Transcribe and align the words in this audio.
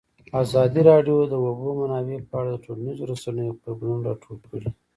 ازادي 0.43 0.81
راډیو 0.91 1.15
د 1.27 1.29
د 1.31 1.35
اوبو 1.47 1.69
منابع 1.79 2.17
په 2.29 2.35
اړه 2.39 2.49
د 2.53 2.57
ټولنیزو 2.65 3.09
رسنیو 3.11 3.55
غبرګونونه 3.61 4.01
راټول 4.07 4.37
کړي. 4.49 4.69